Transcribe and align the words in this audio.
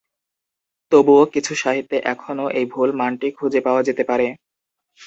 তবুও 0.91 1.23
কিছু 1.33 1.53
সাহিত্যে 1.55 1.97
এখনও 2.05 2.45
এই 2.51 2.65
ভুল 2.65 2.89
মানটি 2.95 3.27
খুঁজে 3.31 3.59
পাওয়া 3.61 3.81
যেতে 3.83 4.03
পারে। 4.03 4.27